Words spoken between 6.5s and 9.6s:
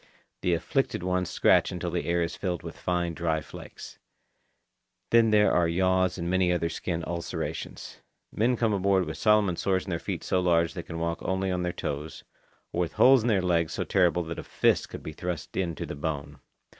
other skin ulcerations. Men come aboard with Solomon